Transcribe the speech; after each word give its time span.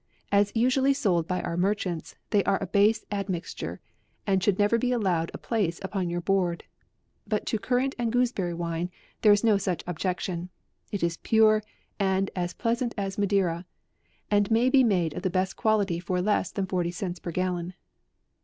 As 0.31 0.51
usually 0.55 0.95
sold 0.95 1.27
by 1.27 1.43
our 1.43 1.55
merchants, 1.55 2.15
they 2.31 2.43
are 2.45 2.57
a 2.59 2.65
base 2.65 3.05
admixture, 3.11 3.79
and 4.25 4.43
should 4.43 4.57
never 4.57 4.79
be 4.79 4.91
allowed 4.91 5.29
a 5.31 5.37
place 5.37 5.79
upon 5.83 6.09
your 6.09 6.21
board; 6.21 6.63
but 7.27 7.45
to 7.45 7.59
currant 7.59 7.93
and 7.99 8.11
gooseberry 8.11 8.55
wine, 8.55 8.89
there 9.21 9.31
is 9.31 9.43
no 9.43 9.57
such 9.59 9.83
objection. 9.85 10.49
It 10.91 11.03
is 11.03 11.17
pure 11.17 11.61
and 11.99 12.31
and 12.35 12.57
pleasant 12.57 12.95
as 12.97 13.19
Madeira, 13.19 13.67
and 14.31 14.49
may 14.49 14.71
be 14.71 14.83
made 14.83 15.13
of 15.13 15.21
the 15.21 15.29
best 15.29 15.55
quality 15.55 15.99
for 15.99 16.19
less 16.19 16.49
than 16.49 16.65
forty 16.65 16.89
cents 16.89 17.19
per 17.19 17.29
gallon. 17.29 17.75